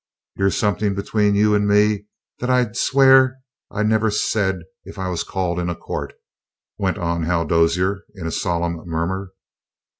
"Here's 0.35 0.57
something 0.57 0.95
between 0.95 1.35
you 1.35 1.53
and 1.53 1.67
me 1.67 2.07
that 2.39 2.49
I'd 2.49 2.75
swear 2.75 3.37
I 3.69 3.83
never 3.83 4.09
said 4.09 4.63
if 4.83 4.97
I 4.97 5.09
was 5.09 5.21
called 5.21 5.59
in 5.59 5.69
a 5.69 5.75
court," 5.75 6.13
went 6.79 6.97
on 6.97 7.21
Hal 7.25 7.45
Dozier 7.45 8.01
in 8.15 8.25
a 8.25 8.31
solemn 8.31 8.77
murmur. 8.89 9.29